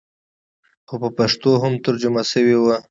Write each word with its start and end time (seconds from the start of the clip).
خو 0.87 0.95
په 1.01 1.09
پښتو 1.17 1.51
هم 1.63 1.73
ترجمه 1.85 2.21
سوې 2.31 2.55
وې. 2.61 2.75